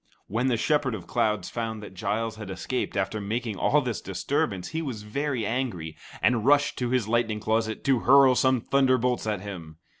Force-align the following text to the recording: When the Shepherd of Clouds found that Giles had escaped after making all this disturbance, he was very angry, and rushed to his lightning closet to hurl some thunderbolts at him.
When 0.25 0.47
the 0.47 0.57
Shepherd 0.57 0.95
of 0.95 1.05
Clouds 1.05 1.47
found 1.51 1.83
that 1.83 1.93
Giles 1.93 2.37
had 2.37 2.49
escaped 2.49 2.97
after 2.97 3.21
making 3.21 3.57
all 3.57 3.81
this 3.81 4.01
disturbance, 4.01 4.69
he 4.69 4.81
was 4.81 5.03
very 5.03 5.45
angry, 5.45 5.95
and 6.23 6.43
rushed 6.43 6.75
to 6.79 6.89
his 6.89 7.07
lightning 7.07 7.39
closet 7.39 7.83
to 7.83 7.99
hurl 7.99 8.33
some 8.33 8.61
thunderbolts 8.61 9.27
at 9.27 9.41
him. 9.41 9.77